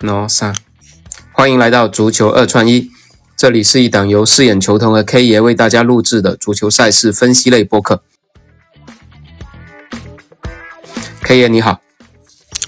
[0.00, 0.54] No 三，
[1.32, 2.90] 欢迎来到足球二串一，
[3.34, 8.02] 这里是一档由四眼球童和 K 爷为大家录制的足球赛事分析类播客。
[11.22, 11.80] K 爷你好，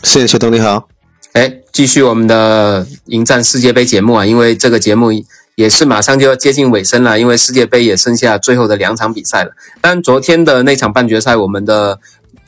[0.03, 0.89] 四眼球童你好，
[1.33, 5.11] 哎，继续我们的迎战世界杯节目啊，因为这个节目
[5.57, 9.51] 也是马上就要接近尾声了，因为世界杯也剩下最后的两场比赛了。
[9.83, 12.01] 但昨天的那场半决赛，我们的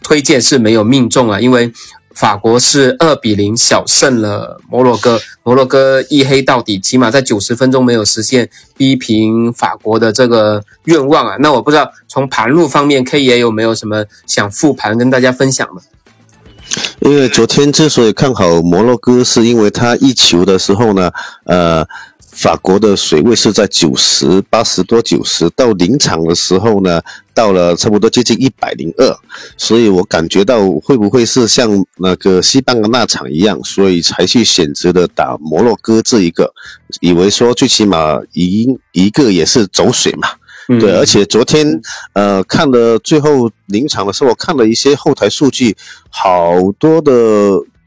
[0.03, 1.71] 推荐是没有命中啊，因为。
[2.19, 11.37] 法国是二比零小胜了摩洛哥，摩洛哥一黑到底，起码在九十分钟没有实现逼平法国的这个愿望啊。
[11.39, 15.83] 那我不知道从盘路方面，K 爷有没有什么想复盘跟大家分享的？
[17.01, 21.11] 因为昨天之所以看好摩洛哥，是因为他一球的时候呢，
[21.45, 21.87] 呃。
[22.31, 27.03] 法国的水位是在九十八十多九十，到临场的时候呢，
[27.35, 29.19] 到了差不多接近一百零二，
[29.57, 36.49] 所以我感觉到会不会是像那个西班牙那场一样，所以才去选择的打摩洛哥这一个，
[37.01, 40.29] 以为说最起码赢一个也是走水嘛，
[40.79, 41.81] 对，而且昨天
[42.13, 45.77] 呃看了最后临场的时候，我看了一些后台数据，
[46.11, 47.13] 好多的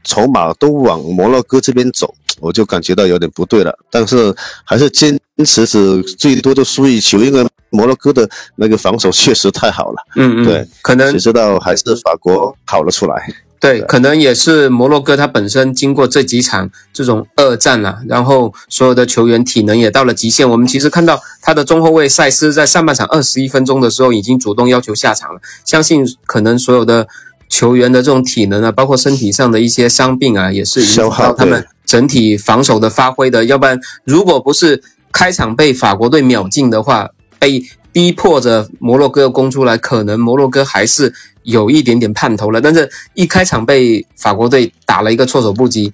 [0.02, 2.14] 筹码都往摩洛哥这边走。
[2.40, 10.06] 我就感觉到有点不对了，但是还是坚持是最多的输一球，因为摩洛哥的那个防守确实太好了。
[10.16, 13.32] 嗯嗯，对，可能谁知道还是法国跑了出来。
[13.62, 20.50] 对，可能也是摩洛哥他本身经过这几场这种二战啊，然后所有的球员体能也到了极限。
[20.50, 27.06] 我们其实看到他的中后卫塞斯在上半场二十一分钟的时候已经主动要求下场了，相信可能所有的
[27.48, 31.64] 球员的这种体能啊，包括身体上的一些伤病啊，也是影响到他们。
[31.84, 41.12] 整体防守的发挥的，要不然如果不是开场被法国队秒进的话，被逼迫着摩洛哥攻出来，可能摩洛哥还是
[41.42, 42.60] 有一点点盼头了。
[42.60, 45.92] 但是一开场被法国队打了一个措手不及，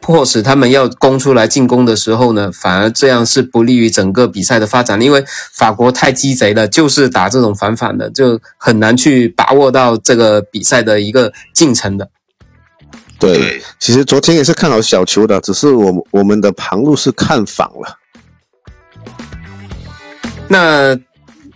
[0.00, 5.22] 迫使他们要攻出来进攻的时候呢，反而这样是不利于整个比赛的发展，因为
[5.52, 12.08] 法国太鸡贼了，就是打这种反反的，就很难去把握到这个比赛的一个进程的。
[13.18, 17.98] 对，其实昨天也是看好小球的，只是我我们的旁路是看反了。
[20.48, 20.96] 那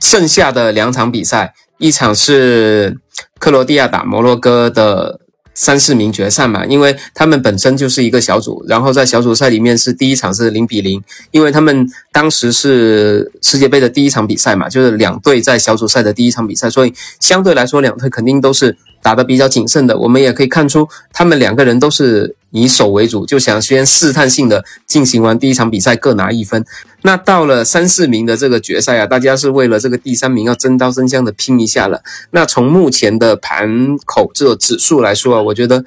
[0.01, 2.99] 剩下的两场比赛，一场是
[3.39, 5.21] 克罗地亚打摩洛哥的。
[5.53, 11.03] 三四名决赛嘛，因为他们本身就是一个小组，然后在小组赛里面是第一场是零比零，
[11.33, 19.97] 因为他们当时是世界杯的第一场比赛嘛，就是两队在小组赛的第一场比赛，所以相对来说两队肯定都是打得比较谨慎的。
[19.99, 22.37] 我们也可以看出，他们两个人都是。
[22.53, 26.65] 以守为主，就想先试探性的进行完第一场比赛，各拿一分。
[27.03, 32.03] 那到了三四名的这个决赛啊，大家是为了这个第三名要真刀真枪的拼一下了。
[32.33, 35.85] 那从目前的盘口这个指数来说啊，我觉得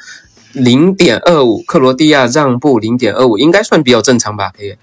[0.54, 4.50] 零点二五，克罗地亚让步零点二五，应该算比较正常吧？
[4.58, 4.74] 可以。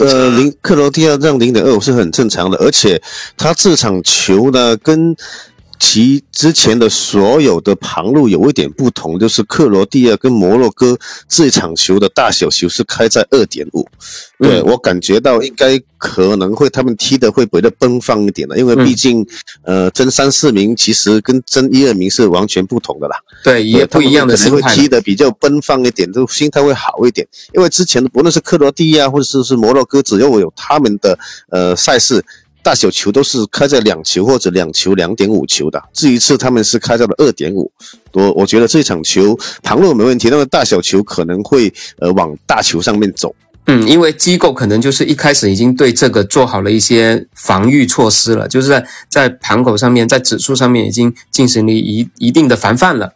[0.00, 3.02] 呃，零克罗地亚让零点二五是很正常的，而且
[3.36, 5.14] 他这场球呢跟。
[5.86, 13.86] 其之前的所有的旁路有一点不同，就是克罗地亚跟摩洛哥这场球的大小球是开在二点五，
[14.38, 19.24] 对我感觉到应该可能会他们踢的会比较奔放一点的，因为毕竟
[19.62, 23.16] 呃争三四名其实跟争一二名是完全不同的啦。
[23.44, 24.70] 对，也不一样的心态。
[24.70, 31.18] 会踢的比较奔放一点，就心态会好一点，因为之前的不论是克罗地亚或者是是摩洛哥，只要我有他们的
[31.50, 32.24] 呃赛事。
[32.64, 37.70] 大小球都是开在两球或者两球两点五球的，这一次他们是开在了二点五，
[38.12, 43.32] 我我觉得这场球旁路没问题，那么大小球可能会呃往大球上面走。
[43.66, 53.12] 嗯，因为机构可能就是一开始已经对这个做好了一些防御措施了，就是在在盘口上面，在指数上面已经进行了一一定的防范了。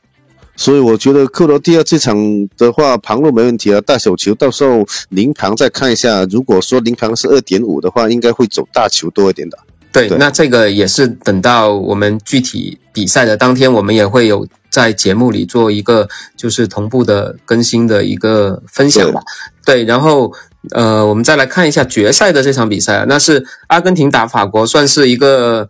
[0.58, 2.16] 所以我觉得克罗地亚这场
[2.58, 6.24] 的话，旁路没问题啊，大小球到时候临盘再看一下。
[6.24, 9.56] 如果说临盘是二点五的话，应该会走大球多一点的。
[9.92, 19.20] 对，那这个也是等到我们具体比赛的当天，我们也会有在节目里做一个就是同步的更新的一个分享吧。
[19.64, 20.32] 对，然后
[20.72, 25.68] 呃，我们再来看一下决赛的这场比赛，那是阿根廷打法国，算是一个。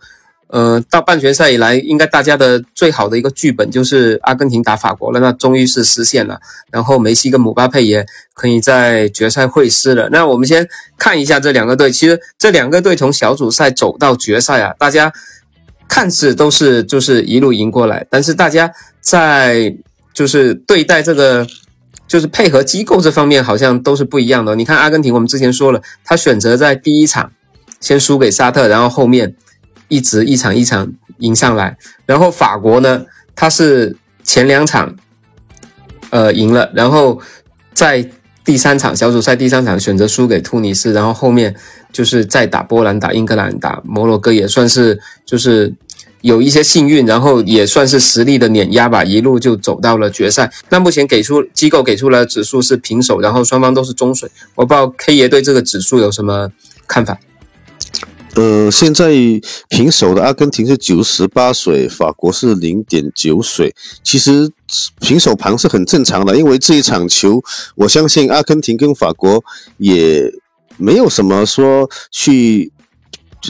[0.51, 6.41] 呃，到半决赛以来，应该大家的最好的一个剧本就是阿根廷打法国了，那终于是实现了。
[6.71, 10.09] 然后梅西跟姆巴佩也可以在决赛会师了。
[10.11, 10.67] 那我们先
[10.97, 15.13] 看一下这两个队，其实这两个队从小组赛走到决赛啊，大家
[15.87, 18.73] 看似都是就是一路赢过来，但是大家
[19.03, 19.77] 在
[20.15, 21.47] 就是对待这个
[22.07, 24.57] 就是配合机构这方面好像都是不一样的。
[24.57, 27.33] 你看阿根廷，我们之前说了，他选择在第一场
[27.81, 29.35] 先输给沙特，然后后面。
[29.89, 31.77] 一直一场一场赢上来，
[32.07, 33.05] 然后法国呢，
[33.35, 34.95] 他是前两场，
[36.11, 37.21] 呃赢了，然后
[37.73, 38.09] 在
[38.45, 41.55] 第三场小组赛第三场选择输给突尼斯，然后后面
[41.93, 45.75] 就是再打波兰、打英格兰、打摩洛哥，也算是就是
[46.23, 50.51] 有一些幸运，然后也算是实力的碾压吧，一路就走到了决赛。
[50.71, 54.31] 那目前给出机构给出了指数是平手，然后双方都是中水。
[54.55, 56.51] 我不知道 K 爷对这个指数有什么
[56.87, 57.19] 看法？
[58.35, 59.13] 呃，现在
[59.69, 63.75] 平手的阿根廷是九十八水，法国是零点九水。
[64.03, 64.51] 其实
[65.01, 67.43] 平手盘是很正常的，因为这一场球，
[67.75, 69.43] 我相信阿根廷跟法国
[69.79, 70.33] 也
[70.77, 72.73] 没有什么说去。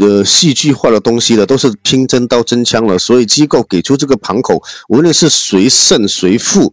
[0.01, 6.73] 呃，戏剧化的东西了，都是拼真刀真枪了，所以机构给出这个盘口，无论是谁胜谁负，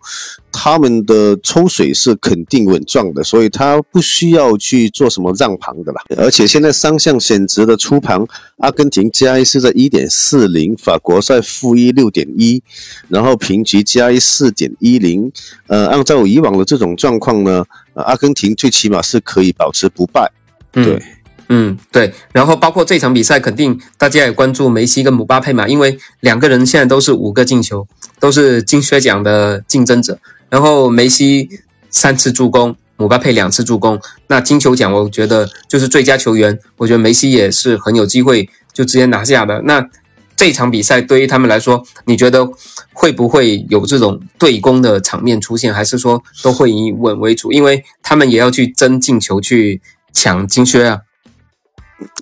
[0.51, 6.01] 他们的抽水是肯定稳赚的，所以他不需要去做什么让盘的啦。
[6.17, 8.21] 而且现在三项选值的出盘，
[8.57, 12.61] 阿根廷加一是在一点四零，法国在负一六点一，
[13.07, 15.31] 然后平局加一四点一零。
[15.67, 17.63] 呃，按照以往的这种状况呢，
[17.93, 20.29] 阿根廷最起码是可以保持不败。
[20.73, 21.01] 对。
[21.49, 27.87] 嗯，对，然后包括这场比赛，肯定大家也关注梅西跟姆巴佩嘛，因为两个人现在都是五个进球，
[28.19, 30.17] 都是金靴奖的竞争者。
[30.49, 31.49] 然后梅西
[31.89, 39.61] 三次助攻，姆巴佩两次助攻，那金球奖我觉得就是最佳球员，我觉得梅西也是很有机会就直接拿下的。
[39.65, 39.87] 那
[40.35, 42.49] 这场比赛对于他们来说，你觉得
[42.91, 47.51] 会不会有这种对攻的场面出现，还是说都会以稳为主？
[47.51, 49.81] 因为他们也要去争进球，去
[50.11, 51.01] 抢金靴啊。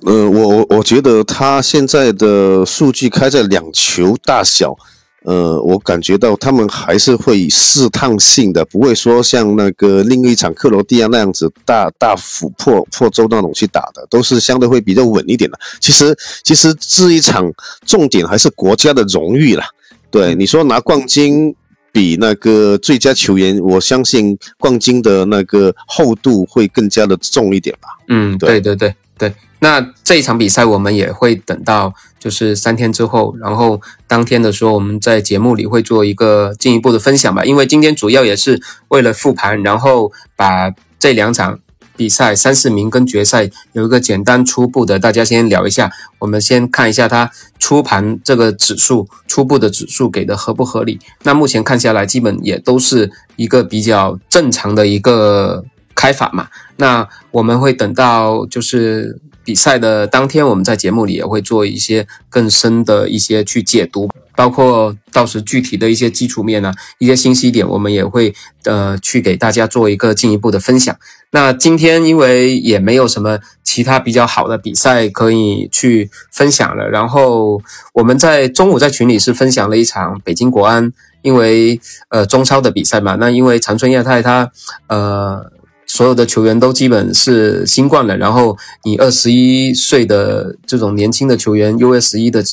[0.06, 4.76] 呃，我我我觉得他现在的数据开在两球大小，
[5.24, 15.58] 呃，我感觉到他们还是会试探性的，不会说像那个另一场克罗地亚那样子大大幅破破周那种去打的，都是相对会比较稳一点的。
[15.80, 17.52] 其实其实这一场
[17.86, 19.66] 重点还是国家的荣誉啦。
[20.12, 21.56] 对你说拿冠军
[21.92, 27.90] 比那个最佳球员，我相信冠军的那个厚度会更加的重一点吧。
[28.10, 29.34] 嗯，对对对对。
[29.60, 37.46] 那这一场比赛我们也会等到就是三天之后，然后当天的时候我们在节目里会做一个进一步的分享吧。
[37.46, 40.70] 因为今天主要也是为了复盘，然后把
[41.00, 41.60] 这两场
[41.96, 45.90] 比赛三四名跟决赛有一个简单初步的，大家先聊一下。
[46.20, 51.00] 我们先看一下它初盘这个指数初步的指数给的合不合理。
[51.24, 55.64] 那目前看下来，基本也都是一个比较正常的一个
[55.96, 56.48] 开法嘛。
[56.78, 59.20] 那我们会等到就是。
[59.46, 70.96] 比赛的当天，我们在节目里也会做一些更深的一些去解读，包括到时具体的一些基础面啊，一些信息点，我们也会呃去给大家做一个进一步的分享。
[71.32, 77.62] 那今天因为也没有什么其他比较好的比赛可以去分享了，然后
[77.96, 84.50] 我们在中午在群里是分享了一场北京国安，因为呃中超的比赛嘛，那因为长春亚泰它
[84.88, 85.52] 呃。
[85.94, 92.44] 所有的球员都基本是新冠了，然后你二十一岁的这种年轻的球员，U 十一的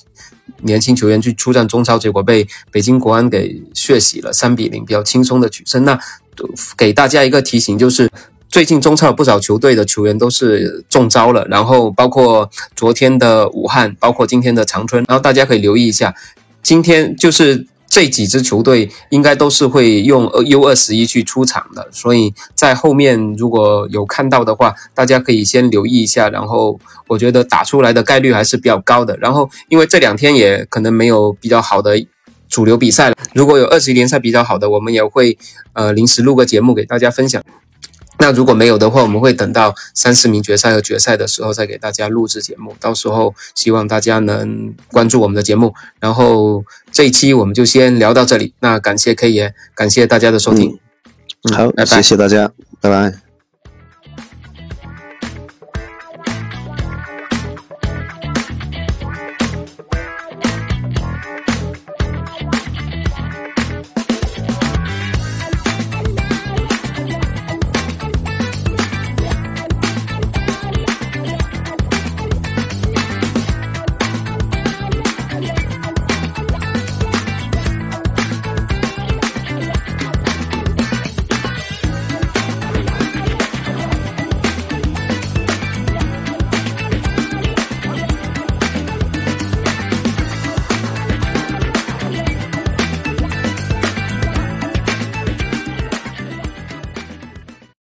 [0.61, 5.87] 年轻球员去出战中超，结果被北京国安给血洗了，三比零，比较轻松的取胜。
[5.87, 5.99] 那
[6.77, 8.11] 给大家一个提醒，就是
[8.51, 16.15] 最近中超有不少球队的球员都是中招了，然后包括昨天的武汉，包括今天的长春，然后大家可以留意一下，
[16.63, 17.67] 今天就是。
[17.91, 26.31] 这几支球队应该都是会用 U 二十一去出场的，所以在后面如果有看到的话，大家可以先留意一下。
[26.31, 26.79] 然后
[27.09, 29.17] 我觉得打出来的概率还是比较高的。
[29.17, 32.01] 然后因为这两天也可能没有比较好的
[32.49, 35.37] 主流比赛了，如果有二十一联赛比较好的，我们也会
[35.73, 37.43] 呃临时录个节目给大家分享。
[38.21, 42.77] 那如果没有的话，我们会等到三四名决赛和决赛的时候再给大家录制节目。
[42.79, 45.75] 到时候希望大家能关注我们的节目。
[45.99, 46.63] 然后
[46.93, 48.55] 这一期我们就先聊到这里。
[48.61, 50.79] 那感谢 K 爷，感谢大家的收听。
[51.53, 53.30] 好，拜拜谢谢大家，拜拜。